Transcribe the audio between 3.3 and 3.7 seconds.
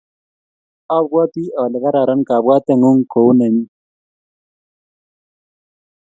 nenyu.